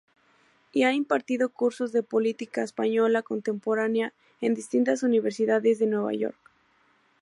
[0.71, 6.39] Y ha impartido cursos de política española contemporánea en distintas Universidades de Nueva York.